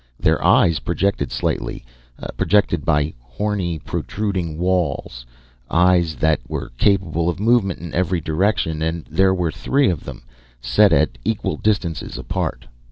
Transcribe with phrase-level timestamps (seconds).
[0.19, 1.85] Their eyes projected slightly,
[2.35, 5.27] protected by horny protruding walls
[5.69, 10.23] eyes that were capable of movement in every direction and there were three of them,
[10.59, 12.65] set at equal distances apart.